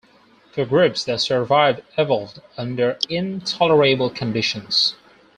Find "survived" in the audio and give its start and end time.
1.21-1.83